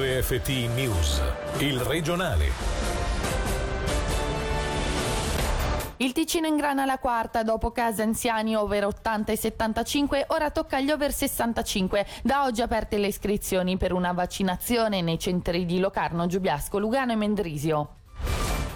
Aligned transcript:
RFT 0.00 0.48
News, 0.76 1.20
il 1.58 1.80
regionale. 1.80 2.46
Il 5.96 6.12
Ticino 6.12 6.46
ingrana 6.46 6.84
la 6.84 6.98
quarta 6.98 7.42
dopo 7.42 7.72
case 7.72 8.02
anziani 8.02 8.54
over 8.54 8.84
80 8.84 9.32
e 9.32 9.36
75, 9.36 10.26
ora 10.28 10.50
tocca 10.50 10.76
agli 10.76 10.92
over 10.92 11.12
65. 11.12 12.06
Da 12.22 12.44
oggi 12.44 12.62
aperte 12.62 12.96
le 12.96 13.08
iscrizioni 13.08 13.76
per 13.76 13.92
una 13.92 14.12
vaccinazione 14.12 15.02
nei 15.02 15.18
centri 15.18 15.66
di 15.66 15.80
Locarno, 15.80 16.28
Giubiasco, 16.28 16.78
Lugano 16.78 17.10
e 17.10 17.16
Mendrisio. 17.16 17.88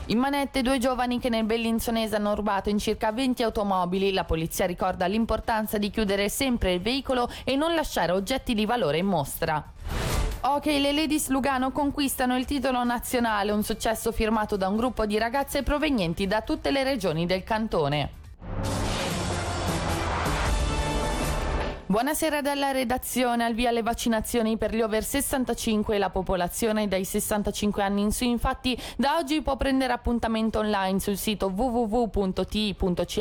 In 0.07 0.19
manette 0.19 0.61
due 0.63 0.79
giovani 0.79 1.21
che 1.21 1.29
nel 1.29 1.45
Bellinzonese 1.45 2.17
hanno 2.17 2.35
rubato 2.35 2.69
in 2.69 2.79
circa 2.81 3.13
20 3.13 3.45
automobili. 3.45 4.13
La 4.13 4.25
polizia 4.25 4.67
ricorda 4.67 5.07
l'importanza 5.07 5.79
di 5.79 5.89
chiudere 5.89 6.29
sempre 6.29 6.73
il 6.73 6.81
veicolo 6.81 7.31
e 7.45 7.55
non 7.55 7.77
lasciare 7.77 8.11
oggetti 8.11 8.55
di 8.55 8.67
valore 8.67 8.99
in 8.99 9.07
mostra. 9.07 9.73
Ok, 10.45 10.67
le 10.67 10.91
Ladies 10.91 11.29
Lugano 11.29 11.71
conquistano 11.71 12.37
il 12.37 12.47
titolo 12.47 12.83
nazionale, 12.83 13.53
un 13.53 13.63
successo 13.63 14.11
firmato 14.11 14.57
da 14.57 14.67
un 14.67 14.77
gruppo 14.77 15.07
di 15.07 15.17
ragazze 15.17 15.63
provenienti 15.63 16.27
da 16.27 16.41
tutte 16.43 16.73
le 16.73 16.83
regioni 16.83 17.27
del 17.27 17.45
cantone. 17.45 18.22
Buonasera 21.93 22.41
dalla 22.41 22.71
redazione, 22.71 23.45
al 23.45 23.53
via 23.53 23.71
le 23.71 23.83
vaccinazioni 23.83 24.57
per 24.57 24.75
gli 24.75 24.81
over 24.81 25.05
65 25.05 25.95
e 25.95 25.99
la 25.99 26.09
popolazione 26.09 26.89
dai 26.89 27.05
65 27.05 27.83
anni 27.83 28.01
in 28.01 28.13
su. 28.13 28.25
Infatti 28.25 28.75
da 28.97 29.19
oggi 29.19 29.43
può 29.43 29.59
prendere 29.59 29.93
appuntamento 29.93 30.61
online 30.61 31.01
sul 31.01 31.19
sito 31.19 31.53
www.ti.ch 31.55 33.21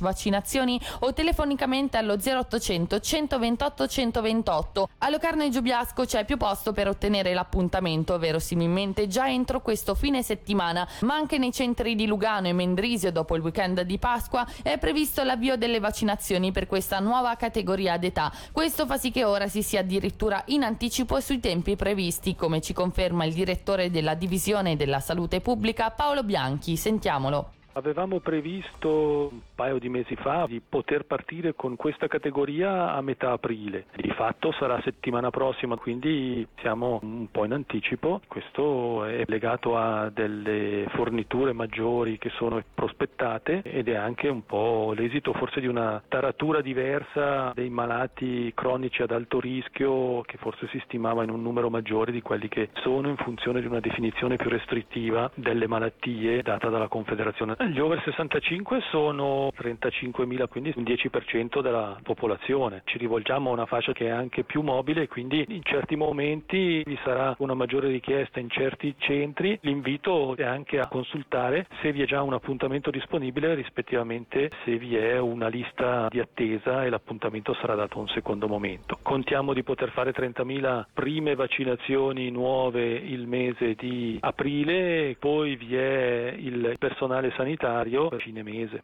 vaccinazioni 0.00 0.78
o 1.00 1.14
telefonicamente 1.14 1.96
allo 1.96 2.18
0800 2.22 3.00
128 3.00 3.86
128. 3.86 4.88
A 4.98 5.08
Locarno 5.08 5.44
e 5.44 5.48
Giubiasco 5.48 6.04
c'è 6.04 6.26
più 6.26 6.36
posto 6.36 6.72
per 6.72 6.88
ottenere 6.88 7.32
l'appuntamento, 7.32 8.18
verosimilmente 8.18 9.06
già 9.06 9.30
entro 9.30 9.62
questo 9.62 9.94
fine 9.94 10.22
settimana, 10.22 10.86
ma 11.00 11.14
anche 11.14 11.38
nei 11.38 11.52
centri 11.52 11.94
di 11.94 12.06
Lugano 12.06 12.48
e 12.48 12.52
Mendrisio 12.52 13.10
dopo 13.10 13.34
il 13.34 13.40
weekend 13.40 13.80
di 13.80 13.96
Pasqua 13.98 14.46
è 14.62 14.76
previsto 14.76 15.24
l'avvio 15.24 15.56
delle 15.56 15.80
vaccinazioni 15.80 16.52
per 16.52 16.66
questa 16.66 16.98
nuova 16.98 17.34
categoria 17.36 17.92
d'età. 17.96 18.32
Questo 18.52 18.86
fa 18.86 18.96
sì 18.96 19.10
che 19.10 19.24
ora 19.24 19.48
si 19.48 19.62
sia 19.62 19.80
addirittura 19.80 20.42
in 20.46 20.62
anticipo 20.62 21.20
sui 21.20 21.40
tempi 21.40 21.76
previsti, 21.76 22.34
come 22.34 22.60
ci 22.60 22.72
conferma 22.72 23.24
il 23.24 23.34
direttore 23.34 23.90
della 23.90 24.14
Divisione 24.14 24.76
della 24.76 25.00
Salute 25.00 25.40
Pubblica 25.40 25.90
Paolo 25.90 26.22
Bianchi. 26.22 26.76
Sentiamolo. 26.76 27.52
Avevamo 27.76 28.20
previsto 28.20 29.32
paio 29.54 29.78
di 29.78 29.88
mesi 29.88 30.16
fa 30.16 30.46
di 30.46 30.60
poter 30.60 31.04
partire 31.04 31.54
con 31.54 31.76
questa 31.76 32.08
categoria 32.08 32.92
a 32.92 33.00
metà 33.00 33.32
aprile. 33.32 33.86
Di 33.96 34.10
fatto 34.10 34.52
sarà 34.52 34.80
settimana 34.82 35.30
prossima, 35.30 35.76
quindi 35.76 36.46
siamo 36.60 36.98
un 37.02 37.30
po' 37.30 37.44
in 37.44 37.52
anticipo. 37.52 38.20
Questo 38.26 39.04
è 39.04 39.24
legato 39.26 39.76
a 39.76 40.10
delle 40.10 40.86
forniture 40.90 41.52
maggiori 41.52 42.18
che 42.18 42.30
sono 42.30 42.62
prospettate 42.74 43.62
ed 43.62 43.88
è 43.88 43.94
anche 43.94 44.28
un 44.28 44.44
po' 44.44 44.92
l'esito 44.96 45.32
forse 45.32 45.60
di 45.60 45.66
una 45.66 46.02
taratura 46.08 46.60
diversa 46.60 47.52
dei 47.54 47.70
malati 47.70 48.52
cronici 48.54 49.02
ad 49.02 49.10
alto 49.10 49.40
rischio 49.40 50.22
che 50.22 50.36
forse 50.38 50.68
si 50.68 50.80
stimava 50.84 51.22
in 51.22 51.30
un 51.30 51.42
numero 51.42 51.70
maggiore 51.70 52.12
di 52.12 52.22
quelli 52.22 52.48
che 52.48 52.70
sono 52.74 53.08
in 53.08 53.16
funzione 53.16 53.60
di 53.60 53.66
una 53.66 53.80
definizione 53.80 54.36
più 54.36 54.48
restrittiva 54.48 55.30
delle 55.34 55.66
malattie 55.66 56.42
data 56.42 56.68
dalla 56.68 56.88
Confederazione 56.88 57.56
gli 57.70 57.78
over 57.78 58.00
65 58.02 58.80
sono 58.90 59.43
35.000, 59.56 60.48
quindi 60.48 60.72
un 60.76 60.84
10% 60.84 61.60
della 61.60 61.98
popolazione. 62.02 62.82
Ci 62.84 62.98
rivolgiamo 62.98 63.50
a 63.50 63.52
una 63.52 63.66
fascia 63.66 63.92
che 63.92 64.06
è 64.06 64.10
anche 64.10 64.44
più 64.44 64.62
mobile, 64.62 65.08
quindi 65.08 65.44
in 65.48 65.62
certi 65.62 65.96
momenti 65.96 66.82
vi 66.84 66.98
sarà 67.02 67.34
una 67.38 67.54
maggiore 67.54 67.88
richiesta 67.88 68.40
in 68.40 68.50
certi 68.50 68.94
centri. 68.98 69.58
L'invito 69.62 70.36
è 70.36 70.44
anche 70.44 70.78
a 70.78 70.88
consultare 70.88 71.66
se 71.80 71.92
vi 71.92 72.02
è 72.02 72.06
già 72.06 72.22
un 72.22 72.32
appuntamento 72.32 72.90
disponibile, 72.90 73.54
rispettivamente 73.54 74.50
se 74.64 74.76
vi 74.78 74.96
è 74.96 75.18
una 75.18 75.48
lista 75.48 76.08
di 76.08 76.20
attesa 76.20 76.84
e 76.84 76.90
l'appuntamento 76.90 77.54
sarà 77.54 77.74
dato 77.74 77.98
a 77.98 78.02
un 78.02 78.08
secondo 78.08 78.46
momento. 78.48 78.98
Contiamo 79.02 79.52
di 79.52 79.62
poter 79.62 79.90
fare 79.90 80.12
30.000 80.12 80.84
prime 80.92 81.34
vaccinazioni 81.34 82.30
nuove 82.30 82.84
il 82.84 83.26
mese 83.26 83.74
di 83.74 84.18
aprile, 84.20 85.16
poi 85.18 85.56
vi 85.56 85.76
è 85.76 86.34
il 86.36 86.76
personale 86.78 87.32
sanitario 87.36 88.08
per 88.08 88.20
fine 88.20 88.42
mese. 88.42 88.82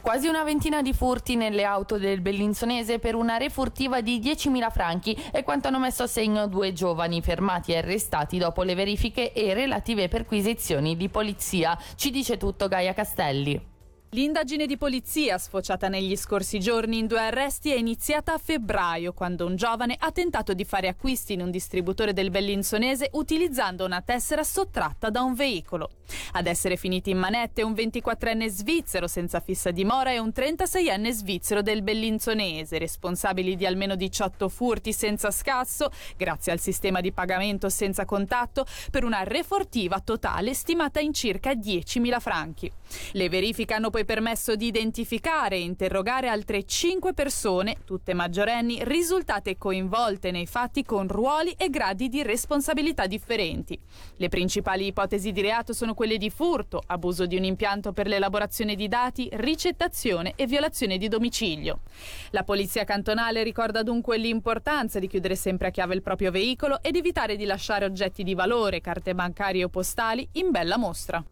Quasi 0.00 0.28
una 0.28 0.44
ventina 0.44 0.80
di 0.80 0.94
furti 0.94 1.36
nelle 1.36 1.62
auto 1.62 1.98
del 1.98 2.22
Bellinzonese 2.22 2.98
per 2.98 3.14
una 3.14 3.36
refurtiva 3.36 4.00
di 4.00 4.18
10.000 4.18 4.70
franchi 4.70 5.16
è 5.30 5.44
quanto 5.44 5.68
hanno 5.68 5.78
messo 5.78 6.04
a 6.04 6.06
segno 6.06 6.48
due 6.48 6.72
giovani 6.72 7.20
fermati 7.20 7.72
e 7.72 7.78
arrestati 7.78 8.38
dopo 8.38 8.62
le 8.62 8.74
verifiche 8.74 9.32
e 9.32 9.52
relative 9.52 10.08
perquisizioni 10.08 10.96
di 10.96 11.10
polizia. 11.10 11.78
Ci 11.96 12.10
dice 12.10 12.38
tutto 12.38 12.66
Gaia 12.66 12.94
Castelli. 12.94 13.69
L'indagine 14.12 14.66
di 14.66 14.76
polizia, 14.76 15.38
sfociata 15.38 15.86
negli 15.86 16.16
scorsi 16.16 16.58
giorni 16.58 16.98
in 16.98 17.06
due 17.06 17.20
arresti, 17.20 17.70
è 17.70 17.76
iniziata 17.76 18.32
a 18.32 18.38
febbraio, 18.38 19.12
quando 19.12 19.46
un 19.46 19.54
giovane 19.54 19.94
ha 19.96 20.10
tentato 20.10 20.52
di 20.52 20.64
fare 20.64 20.88
acquisti 20.88 21.34
in 21.34 21.42
un 21.42 21.50
distributore 21.52 22.12
del 22.12 22.30
Bellinzonese 22.30 23.10
utilizzando 23.12 23.84
una 23.84 24.02
tessera 24.02 24.42
sottratta 24.42 25.10
da 25.10 25.22
un 25.22 25.34
veicolo. 25.34 25.90
Ad 26.32 26.48
essere 26.48 26.76
finiti 26.76 27.10
in 27.10 27.18
manette 27.18 27.62
un 27.62 27.72
24enne 27.72 28.48
svizzero 28.48 29.06
senza 29.06 29.38
fissa 29.38 29.70
dimora 29.70 30.10
e 30.10 30.18
un 30.18 30.32
36enne 30.34 31.10
svizzero 31.10 31.62
del 31.62 31.82
Bellinzonese, 31.82 32.78
responsabili 32.78 33.54
di 33.54 33.64
almeno 33.64 33.94
18 33.94 34.48
furti 34.48 34.92
senza 34.92 35.30
scasso, 35.30 35.88
grazie 36.16 36.50
al 36.50 36.58
sistema 36.58 37.00
di 37.00 37.12
pagamento 37.12 37.68
senza 37.68 38.04
contatto, 38.04 38.66
per 38.90 39.04
una 39.04 39.22
refortiva 39.22 40.00
totale 40.00 40.52
stimata 40.52 40.98
in 40.98 41.14
circa 41.14 41.52
10.000 41.52 42.18
franchi. 42.18 42.72
Le 43.12 43.28
verifiche 43.28 43.74
hanno 43.74 43.90
poi 43.90 43.98
poi 44.00 44.04
permesso 44.04 44.56
di 44.56 44.66
identificare 44.66 45.56
e 45.56 45.62
interrogare 45.62 46.28
altre 46.28 46.64
5 46.64 47.12
persone, 47.12 47.76
tutte 47.84 48.14
maggiorenni, 48.14 48.82
risultate 48.84 49.58
coinvolte 49.58 50.30
nei 50.30 50.46
fatti 50.46 50.84
con 50.84 51.06
ruoli 51.08 51.54
e 51.56 51.68
gradi 51.68 52.08
di 52.08 52.22
responsabilità 52.22 53.06
differenti. 53.06 53.78
Le 54.16 54.28
principali 54.28 54.86
ipotesi 54.86 55.32
di 55.32 55.40
reato 55.40 55.72
sono 55.72 55.94
quelle 55.94 56.16
di 56.16 56.30
furto, 56.30 56.82
abuso 56.86 57.26
di 57.26 57.36
un 57.36 57.44
impianto 57.44 57.92
per 57.92 58.06
l'elaborazione 58.06 58.74
di 58.74 58.88
dati, 58.88 59.28
ricettazione 59.32 60.32
e 60.36 60.46
violazione 60.46 60.96
di 60.96 61.08
domicilio. 61.08 61.80
La 62.30 62.44
polizia 62.44 62.84
cantonale 62.84 63.42
ricorda 63.42 63.82
dunque 63.82 64.16
l'importanza 64.18 64.98
di 64.98 65.08
chiudere 65.08 65.36
sempre 65.36 65.68
a 65.68 65.70
chiave 65.70 65.94
il 65.94 66.02
proprio 66.02 66.30
veicolo 66.30 66.82
ed 66.82 66.96
evitare 66.96 67.36
di 67.36 67.44
lasciare 67.44 67.84
oggetti 67.84 68.22
di 68.22 68.34
valore, 68.34 68.80
carte 68.80 69.14
bancarie 69.14 69.64
o 69.64 69.68
postali 69.68 70.26
in 70.32 70.50
bella 70.50 70.78
mostra. 70.78 71.22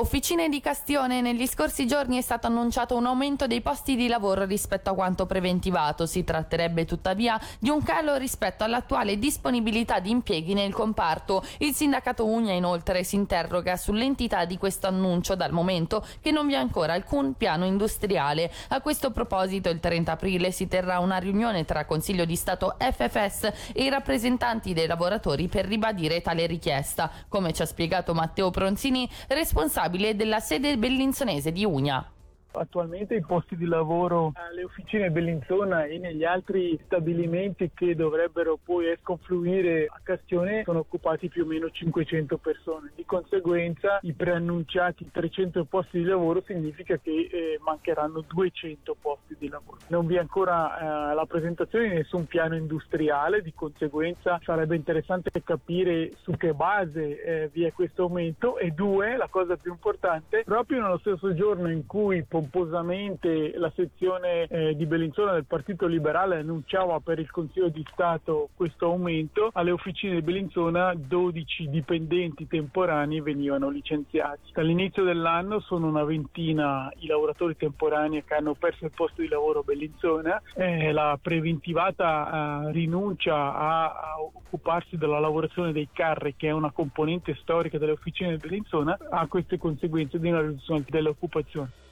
Officine 0.00 0.48
di 0.48 0.62
Castione, 0.62 1.20
negli 1.20 1.46
scorsi 1.46 1.86
giorni 1.86 2.16
è 2.16 2.22
stato 2.22 2.46
annunciato 2.46 2.96
un 2.96 3.04
aumento 3.04 3.46
dei 3.46 3.60
posti 3.60 3.96
di 3.96 4.08
lavoro 4.08 4.46
rispetto 4.46 4.88
a 4.88 4.94
quanto 4.94 5.26
preventivato. 5.26 6.06
Si 6.06 6.24
tratterebbe 6.24 6.86
tuttavia 6.86 7.38
di 7.58 7.68
un 7.68 7.82
calo 7.82 8.16
rispetto 8.16 8.64
all'attuale 8.64 9.18
disponibilità 9.18 9.98
di 10.00 10.08
impieghi 10.08 10.54
nel 10.54 10.72
comparto. 10.72 11.44
Il 11.58 11.74
sindacato 11.74 12.24
Ugna 12.24 12.54
inoltre 12.54 13.04
si 13.04 13.16
interroga 13.16 13.76
sull'entità 13.76 14.46
di 14.46 14.56
questo 14.56 14.86
annuncio 14.86 15.34
dal 15.34 15.52
momento 15.52 16.02
che 16.22 16.30
non 16.30 16.46
vi 16.46 16.54
è 16.54 16.56
ancora 16.56 16.94
alcun 16.94 17.34
piano 17.34 17.66
industriale. 17.66 18.50
A 18.68 18.80
questo 18.80 19.10
proposito 19.10 19.68
il 19.68 19.80
30 19.80 20.12
aprile 20.12 20.50
si 20.50 20.66
terrà 20.66 20.98
una 21.00 21.18
riunione 21.18 21.66
tra 21.66 21.84
Consiglio 21.84 22.24
di 22.24 22.36
Stato 22.36 22.74
FFS 22.78 23.52
e 23.74 23.84
i 23.84 23.90
rappresentanti 23.90 24.72
dei 24.72 24.86
lavoratori 24.86 25.46
per 25.48 25.66
ribadire 25.66 26.22
tale 26.22 26.46
richiesta, 26.46 27.10
come 27.28 27.52
ci 27.52 27.60
ha 27.60 27.66
spiegato 27.66 28.14
Matteo 28.14 28.48
Pronzini, 28.48 29.06
responsabile 29.28 29.88
responsabile 29.90 30.14
della 30.14 30.40
sede 30.40 30.78
bellinzonese 30.78 31.52
di 31.52 31.64
Ugna. 31.64 32.06
Attualmente 32.52 33.14
i 33.14 33.20
posti 33.20 33.56
di 33.56 33.66
lavoro 33.66 34.32
alle 34.34 34.64
officine 34.64 35.10
Bellinzona 35.10 35.84
e 35.84 35.98
negli 35.98 36.24
altri 36.24 36.78
stabilimenti 36.84 37.70
che 37.72 37.94
dovrebbero 37.94 38.58
poi 38.62 38.96
confluire 39.02 39.86
a 39.86 40.00
Castione 40.02 40.62
sono 40.64 40.80
occupati 40.80 41.28
più 41.28 41.44
o 41.44 41.46
meno 41.46 41.70
500 41.70 42.38
persone. 42.38 42.90
Di 42.94 43.04
conseguenza 43.04 43.98
i 44.02 44.12
preannunciati 44.12 45.10
300 45.10 45.64
posti 45.64 45.98
di 45.98 46.04
lavoro 46.04 46.42
significa 46.44 46.96
che 46.96 47.28
eh, 47.30 47.58
mancheranno 47.62 48.24
200 48.26 48.96
posti 49.00 49.36
di 49.38 49.48
lavoro. 49.48 49.78
Non 49.88 50.06
vi 50.06 50.16
è 50.16 50.18
ancora 50.18 51.10
eh, 51.10 51.14
la 51.14 51.26
presentazione 51.26 51.88
di 51.88 51.94
nessun 51.94 52.26
piano 52.26 52.56
industriale, 52.56 53.42
di 53.42 53.52
conseguenza 53.54 54.40
sarebbe 54.42 54.74
interessante 54.74 55.30
capire 55.44 56.12
su 56.20 56.32
che 56.32 56.52
base 56.52 57.22
eh, 57.22 57.50
vi 57.52 57.64
è 57.64 57.72
questo 57.72 58.02
aumento 58.02 58.58
e 58.58 58.70
due, 58.70 59.16
la 59.16 59.28
cosa 59.28 59.56
più 59.56 59.70
importante, 59.70 60.42
proprio 60.44 60.82
nello 60.82 60.98
stesso 60.98 61.32
giorno 61.34 61.70
in 61.70 61.86
cui 61.86 62.24
pomposamente 62.40 63.52
la 63.56 63.70
sezione 63.74 64.46
eh, 64.46 64.74
di 64.74 64.86
Bellinzona 64.86 65.32
del 65.32 65.44
Partito 65.44 65.86
Liberale 65.86 66.38
annunciava 66.38 66.98
per 67.00 67.18
il 67.18 67.30
Consiglio 67.30 67.68
di 67.68 67.84
Stato 67.92 68.48
questo 68.54 68.86
aumento, 68.86 69.50
alle 69.52 69.70
officine 69.70 70.14
di 70.14 70.22
Bellinzona 70.22 70.94
12 70.94 71.68
dipendenti 71.68 72.46
temporanei 72.46 73.20
venivano 73.20 73.68
licenziati. 73.68 74.52
Dall'inizio 74.54 75.04
dell'anno 75.04 75.60
sono 75.60 75.86
una 75.86 76.04
ventina 76.04 76.90
i 77.00 77.06
lavoratori 77.06 77.56
temporanei 77.56 78.24
che 78.24 78.34
hanno 78.34 78.54
perso 78.54 78.86
il 78.86 78.92
posto 78.94 79.20
di 79.20 79.28
lavoro 79.28 79.60
a 79.60 79.62
Bellinzona, 79.62 80.40
eh, 80.54 80.92
la 80.92 81.18
preventivata 81.20 82.68
eh, 82.68 82.72
rinuncia 82.72 83.34
a, 83.34 83.84
a 83.84 84.20
occuparsi 84.22 84.96
della 84.96 85.20
lavorazione 85.20 85.72
dei 85.72 85.88
carri 85.92 86.34
che 86.36 86.48
è 86.48 86.52
una 86.52 86.70
componente 86.70 87.36
storica 87.40 87.76
delle 87.76 87.92
officine 87.92 88.30
di 88.30 88.36
Bellinzona 88.38 88.96
ha 89.10 89.26
queste 89.26 89.58
conseguenze 89.58 90.18
di 90.18 90.28
una 90.28 90.40
riduzione 90.40 90.84
dell'occupazione. 90.88 91.88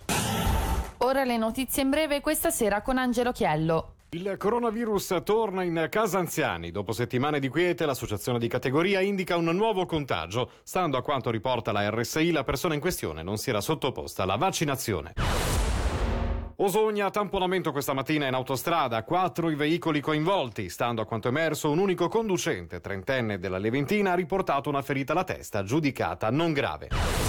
Ora 1.08 1.24
le 1.24 1.38
notizie 1.38 1.84
in 1.84 1.88
breve 1.88 2.20
questa 2.20 2.50
sera 2.50 2.82
con 2.82 2.98
Angelo 2.98 3.32
Chiello. 3.32 3.94
Il 4.10 4.34
coronavirus 4.36 5.22
torna 5.24 5.62
in 5.62 5.86
casa 5.88 6.18
anziani. 6.18 6.70
Dopo 6.70 6.92
settimane 6.92 7.40
di 7.40 7.48
quiete, 7.48 7.86
l'associazione 7.86 8.38
di 8.38 8.46
categoria 8.46 9.00
indica 9.00 9.34
un 9.38 9.46
nuovo 9.46 9.86
contagio. 9.86 10.50
Stando 10.62 10.98
a 10.98 11.02
quanto 11.02 11.30
riporta 11.30 11.72
la 11.72 11.88
RSI, 11.88 12.30
la 12.30 12.44
persona 12.44 12.74
in 12.74 12.80
questione 12.80 13.22
non 13.22 13.38
si 13.38 13.48
era 13.48 13.62
sottoposta 13.62 14.24
alla 14.24 14.36
vaccinazione. 14.36 15.14
Osogna, 16.56 17.08
tamponamento 17.08 17.72
questa 17.72 17.94
mattina 17.94 18.26
in 18.26 18.34
autostrada, 18.34 19.02
quattro 19.02 19.48
i 19.48 19.54
veicoli 19.54 20.02
coinvolti. 20.02 20.68
Stando 20.68 21.00
a 21.00 21.06
quanto 21.06 21.28
emerso, 21.28 21.70
un 21.70 21.78
unico 21.78 22.08
conducente, 22.08 22.80
trentenne 22.80 23.38
della 23.38 23.56
Leventina, 23.56 24.12
ha 24.12 24.14
riportato 24.14 24.68
una 24.68 24.82
ferita 24.82 25.12
alla 25.12 25.24
testa, 25.24 25.62
giudicata 25.62 26.30
non 26.30 26.52
grave. 26.52 27.27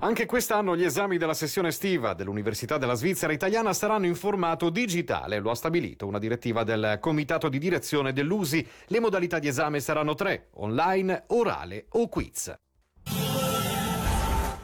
Anche 0.00 0.26
quest'anno 0.26 0.76
gli 0.76 0.84
esami 0.84 1.18
della 1.18 1.34
sessione 1.34 1.68
estiva 1.68 2.14
dell'Università 2.14 2.78
della 2.78 2.94
Svizzera 2.94 3.32
italiana 3.32 3.72
saranno 3.72 4.06
in 4.06 4.14
formato 4.14 4.70
digitale, 4.70 5.40
lo 5.40 5.50
ha 5.50 5.56
stabilito 5.56 6.06
una 6.06 6.20
direttiva 6.20 6.62
del 6.62 6.98
Comitato 7.00 7.48
di 7.48 7.58
Direzione 7.58 8.12
dell'USI. 8.12 8.64
Le 8.86 9.00
modalità 9.00 9.40
di 9.40 9.48
esame 9.48 9.80
saranno 9.80 10.14
tre, 10.14 10.50
online, 10.52 11.24
orale 11.28 11.86
o 11.90 12.08
quiz. 12.08 12.56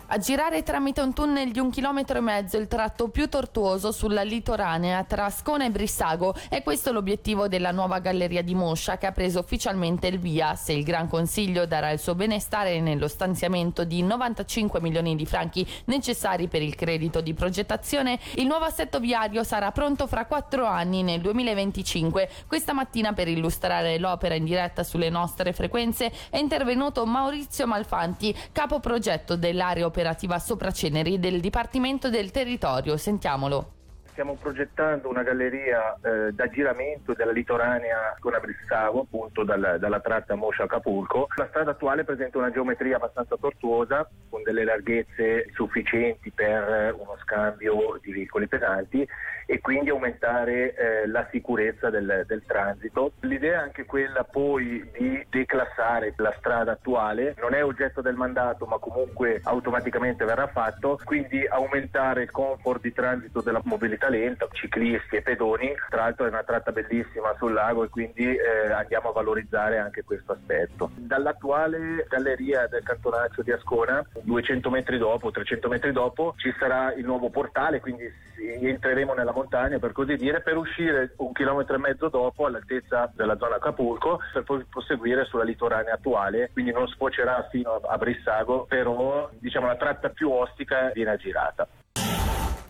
A 0.06 0.18
girare 0.18 0.62
tramite 0.62 1.00
un 1.00 1.14
tunnel 1.14 1.50
di 1.50 1.58
un 1.58 1.70
chilometro 1.70 2.18
e 2.18 2.20
mezzo 2.20 2.58
il 2.58 2.68
tratto 2.68 3.08
più 3.08 3.26
tortuoso 3.26 3.90
sulla 3.90 4.22
litoranea 4.22 5.02
tra 5.04 5.24
Ascona 5.24 5.64
e 5.64 5.70
Brissago 5.70 6.34
è 6.50 6.62
questo 6.62 6.92
l'obiettivo 6.92 7.48
della 7.48 7.70
nuova 7.70 8.00
galleria 8.00 8.42
di 8.42 8.54
Moscia 8.54 8.98
che 8.98 9.06
ha 9.06 9.12
preso 9.12 9.40
ufficialmente 9.40 10.06
il 10.06 10.18
via. 10.18 10.56
Se 10.56 10.72
il 10.74 10.84
Gran 10.84 11.08
Consiglio 11.08 11.64
darà 11.64 11.90
il 11.90 11.98
suo 11.98 12.14
benestare 12.14 12.80
nello 12.80 13.08
stanziamento 13.08 13.84
di 13.84 14.02
95 14.02 14.78
milioni 14.82 15.16
di 15.16 15.24
franchi 15.24 15.66
necessari 15.86 16.48
per 16.48 16.60
il 16.60 16.74
credito 16.74 17.22
di 17.22 17.32
progettazione, 17.32 18.18
il 18.34 18.46
nuovo 18.46 18.66
assetto 18.66 19.00
viario 19.00 19.42
sarà 19.42 19.72
pronto 19.72 20.06
fra 20.06 20.26
quattro 20.26 20.66
anni 20.66 21.02
nel 21.02 21.22
2025. 21.22 22.28
Questa 22.46 22.74
mattina 22.74 23.14
per 23.14 23.28
illustrare 23.28 23.98
l'opera 23.98 24.34
in 24.34 24.44
diretta 24.44 24.84
sulle 24.84 25.08
nostre 25.08 25.54
frequenze 25.54 26.12
è 26.28 26.36
intervenuto 26.36 27.06
Maurizio 27.06 27.66
Malfanti, 27.66 28.36
capo 28.52 28.80
progetto 28.80 29.34
dell'area 29.34 29.86
operativa 29.86 30.02
operativa 30.04 30.38
Sopraceneri 30.38 31.18
del 31.18 31.40
Dipartimento 31.40 32.10
del 32.10 32.30
Territorio. 32.30 32.98
Sentiamolo 32.98 33.73
stiamo 34.14 34.36
progettando 34.40 35.08
una 35.08 35.24
galleria 35.24 35.92
eh, 36.00 36.32
d'aggiramento 36.32 37.14
della 37.14 37.32
litoranea 37.32 38.16
con 38.20 38.32
Abrissago, 38.32 39.00
appunto 39.00 39.42
dal, 39.42 39.76
dalla 39.80 39.98
tratta 39.98 40.36
Moscia-Acapulco. 40.36 41.26
La 41.36 41.48
strada 41.48 41.72
attuale 41.72 42.04
presenta 42.04 42.38
una 42.38 42.52
geometria 42.52 42.96
abbastanza 42.96 43.36
tortuosa, 43.36 44.08
con 44.30 44.44
delle 44.44 44.62
larghezze 44.62 45.50
sufficienti 45.52 46.30
per 46.30 46.94
uno 46.96 47.16
scambio 47.22 47.98
di 48.00 48.12
veicoli 48.12 48.46
pesanti 48.46 49.06
e 49.46 49.60
quindi 49.60 49.90
aumentare 49.90 50.74
eh, 50.74 51.06
la 51.06 51.26
sicurezza 51.30 51.90
del, 51.90 52.24
del, 52.26 52.42
transito. 52.46 53.12
L'idea 53.20 53.60
è 53.60 53.62
anche 53.64 53.84
quella 53.84 54.24
poi 54.24 54.88
di 54.96 55.26
declassare 55.28 56.14
la 56.16 56.34
strada 56.38 56.72
attuale, 56.72 57.34
non 57.40 57.54
è 57.54 57.64
oggetto 57.64 58.00
del 58.00 58.14
mandato 58.14 58.64
ma 58.66 58.78
comunque 58.78 59.40
automaticamente 59.42 60.24
verrà 60.24 60.46
fatto, 60.46 60.98
quindi 61.04 61.46
aumentare 61.46 62.22
il 62.22 62.30
comfort 62.30 62.80
di 62.80 62.92
transito 62.92 63.40
della 63.40 63.60
mobilità 63.64 64.03
lenta, 64.08 64.46
ciclisti 64.50 65.16
e 65.16 65.22
pedoni. 65.22 65.72
Tra 65.88 66.02
l'altro 66.02 66.26
è 66.26 66.28
una 66.28 66.42
tratta 66.42 66.72
bellissima 66.72 67.34
sul 67.36 67.52
lago 67.52 67.84
e 67.84 67.88
quindi 67.88 68.24
eh, 68.24 68.70
andiamo 68.72 69.10
a 69.10 69.12
valorizzare 69.12 69.78
anche 69.78 70.04
questo 70.04 70.32
aspetto. 70.32 70.90
Dall'attuale 70.94 72.06
galleria 72.08 72.66
del 72.66 72.82
cantonaccio 72.82 73.42
di 73.42 73.52
Ascona, 73.52 74.04
200 74.22 74.70
metri 74.70 74.98
dopo, 74.98 75.30
300 75.30 75.68
metri 75.68 75.92
dopo, 75.92 76.34
ci 76.36 76.54
sarà 76.58 76.92
il 76.94 77.04
nuovo 77.04 77.30
portale, 77.30 77.80
quindi 77.80 78.04
entreremo 78.36 79.14
nella 79.14 79.32
montagna 79.32 79.78
per 79.78 79.92
così 79.92 80.16
dire, 80.16 80.40
per 80.40 80.56
uscire 80.56 81.12
un 81.16 81.32
chilometro 81.32 81.76
e 81.76 81.78
mezzo 81.78 82.08
dopo 82.08 82.46
all'altezza 82.46 83.10
della 83.14 83.36
zona 83.36 83.56
Acapulco 83.56 84.20
per 84.32 84.42
poi 84.42 84.64
proseguire 84.68 85.24
sulla 85.24 85.44
litoranea 85.44 85.94
attuale, 85.94 86.50
quindi 86.52 86.72
non 86.72 86.86
sfocerà 86.88 87.48
fino 87.50 87.74
a 87.76 87.96
Brissago, 87.96 88.66
però 88.68 89.30
diciamo 89.38 89.66
la 89.66 89.76
tratta 89.76 90.08
più 90.10 90.30
ostica 90.30 90.90
viene 90.92 91.16
girata. 91.16 91.66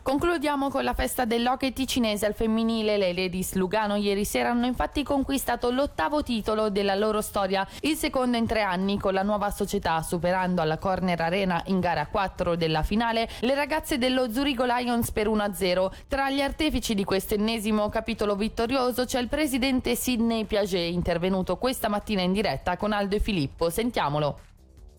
Concludiamo 0.05 0.69
con 0.69 0.85
la 0.85 0.93
festa 0.93 1.25
dell'hockey 1.25 1.73
ticinese 1.73 2.27
al 2.27 2.35
femminile. 2.35 2.99
Le 2.99 3.15
Ladies 3.15 3.55
Lugano 3.55 3.97
ieri 3.97 4.27
sera 4.27 4.51
hanno 4.51 4.67
infatti 4.67 5.03
conquistato 5.03 5.71
l'ottavo 5.71 6.23
titolo 6.23 6.69
della 6.69 6.95
loro 6.95 7.23
storia, 7.23 7.67
il 7.81 7.97
secondo 7.97 8.37
in 8.37 8.47
tre 8.47 8.61
anni 8.61 8.99
con 8.99 9.15
la 9.15 9.23
nuova 9.23 9.51
società, 9.51 10.03
superando 10.03 10.61
alla 10.61 10.77
Corner 10.77 11.19
Arena 11.23 11.63
in 11.69 11.81
gara 11.81 12.07
4 12.07 12.55
della 12.55 12.83
finale 12.83 13.31
le 13.41 13.55
ragazze 13.55 13.97
dello 13.97 14.31
Zurigo 14.31 14.67
Lions 14.67 15.11
per 15.11 15.27
1-0. 15.27 15.91
Tra 16.07 16.29
gli 16.29 16.43
artefici 16.43 16.95
di 16.95 17.05
questo 17.05 17.33
ennesimo 17.33 17.89
capitolo 17.89 18.37
vittorioso 18.37 19.07
c'è 19.07 19.19
il 19.19 19.29
presidente 19.29 19.95
Sidney 19.95 20.45
Piaget, 20.45 20.93
intervenuto 20.93 21.57
questa 21.57 21.89
mattina 21.89 22.21
in 22.21 22.33
diretta 22.33 22.77
con 22.77 22.93
Aldo 22.93 23.17
e 23.17 23.21
Filippo. 23.21 23.71
Sentiamolo 23.71 24.53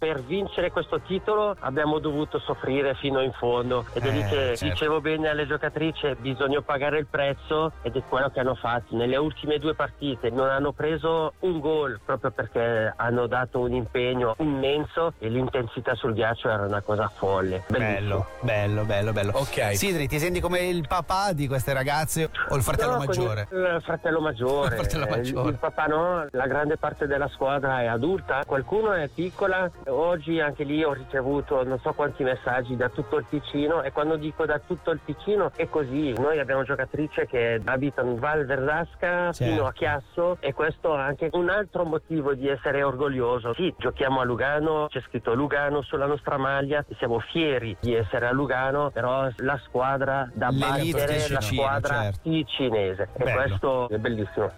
per 0.05 0.21
vincere 0.21 0.69
questo 0.69 0.99
titolo 1.01 1.55
abbiamo 1.61 1.97
dovuto 1.97 2.37
soffrire 2.37 2.93
fino 2.93 3.21
in 3.21 3.31
fondo 3.31 3.85
ed 3.93 4.05
è 4.05 4.11
lì 4.11 4.19
Eh, 4.19 4.27
che 4.27 4.35
certo. 4.55 4.65
dicevo 4.65 5.01
bene 5.01 5.29
alle 5.29 5.47
giocatrici 5.47 6.15
bisogna 6.19 6.61
pagare 6.61 6.99
il 6.99 7.07
prezzo 7.07 7.71
ed 7.81 7.95
è 7.95 8.03
quello 8.07 8.29
che 8.29 8.39
hanno 8.39 8.53
fatto 8.53 8.95
nelle 8.95 9.17
ultime 9.17 9.57
due 9.57 9.73
partite 9.73 10.29
non 10.29 10.47
hanno 10.49 10.73
preso 10.73 11.33
un 11.39 11.59
gol 11.59 11.99
proprio 12.05 12.29
perché 12.29 12.93
hanno 12.95 13.25
dato 13.25 13.59
un 13.61 13.73
impegno 13.73 14.35
immenso 14.37 15.13
e 15.17 15.27
l'intensità 15.27 15.95
sul 15.95 16.13
ghiaccio 16.13 16.49
era 16.49 16.65
una 16.65 16.81
cosa 16.81 17.07
folle 17.07 17.63
Bello, 17.67 18.27
bello, 18.41 18.83
bello, 18.83 19.11
bello. 19.11 19.31
Ok. 19.33 19.75
Sidri, 19.75 20.07
ti 20.07 20.19
senti 20.19 20.39
come 20.39 20.59
il 20.59 20.85
papà 20.87 21.33
di 21.33 21.47
queste 21.47 21.73
ragazze 21.73 22.29
o 22.49 22.55
il 22.55 22.61
fratello 22.61 22.91
No, 22.91 22.97
maggiore? 22.99 23.47
con 23.49 23.57
Il 23.59 23.81
fratello 23.83 24.19
maggiore. 24.21 24.67
Il 24.75 24.81
fratello 24.81 25.05
Eh, 25.05 25.09
maggiore. 25.09 25.49
Il 25.49 25.57
papà 25.57 25.85
no, 25.85 26.25
la 26.31 26.45
grande 26.47 26.77
parte 26.77 27.07
della 27.07 27.27
squadra 27.29 27.81
è 27.81 27.85
adulta, 27.87 28.43
qualcuno 28.45 28.91
è 28.93 29.07
piccola. 29.07 29.69
Oggi 29.95 30.41
anche 30.41 30.65
lì 30.65 30.83
ho 30.83 30.91
ricevuto 30.91 31.63
non 31.63 31.79
so 31.79 31.93
quanti 31.93 32.23
messaggi 32.23 32.75
da 32.75 32.89
tutto 32.89 33.17
il 33.17 33.25
Ticino 33.29 33.81
e 33.81 33.93
quando 33.93 34.17
dico 34.17 34.45
da 34.45 34.59
tutto 34.59 34.91
il 34.91 34.99
Ticino 35.05 35.51
è 35.55 35.69
così. 35.69 36.11
Noi 36.17 36.37
abbiamo 36.39 36.63
giocatrici 36.63 37.25
che 37.27 37.61
abitano 37.63 38.11
in 38.11 38.19
Val 38.19 38.45
Verdasca 38.45 39.31
Certo. 39.31 39.45
fino 39.45 39.65
a 39.65 39.71
Chiasso 39.71 40.37
e 40.41 40.53
questo 40.53 40.97
è 40.97 40.99
anche 40.99 41.29
un 41.31 41.49
altro 41.49 41.85
motivo 41.85 42.33
di 42.33 42.49
essere 42.49 42.83
orgoglioso. 42.83 43.53
Sì, 43.53 43.73
giochiamo 43.77 44.19
a 44.19 44.25
Lugano, 44.25 44.87
c'è 44.89 45.01
scritto 45.07 45.33
Lugano 45.33 45.81
sulla 45.81 46.07
nostra 46.07 46.37
maglia, 46.37 46.83
siamo 46.97 47.19
fieri 47.19 47.77
di 47.79 47.93
essere 47.93 48.27
a 48.27 48.31
Lugano, 48.31 48.91
però 48.91 49.29
la 49.37 49.59
squadra 49.63 50.29
da 50.33 50.51
battere, 50.51 51.29
la 51.29 51.39
ticino, 51.39 51.41
squadra 51.41 52.01
certo. 52.01 52.19
ticinese 52.21 53.09
e 53.13 53.23
Bello. 53.23 53.35
questo 53.41 53.89
è 53.89 53.97
bellissimo. 53.97 54.51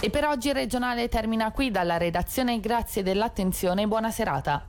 E 0.00 0.10
per 0.10 0.26
oggi 0.26 0.48
il 0.48 0.54
regionale 0.54 1.08
termina 1.08 1.50
qui 1.50 1.72
dalla 1.72 1.96
redazione. 1.96 2.60
Grazie 2.60 3.02
dell'attenzione 3.02 3.82
e 3.82 3.86
buona 3.86 4.10
serata. 4.10 4.68